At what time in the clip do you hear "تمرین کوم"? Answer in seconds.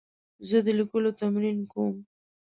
1.19-1.95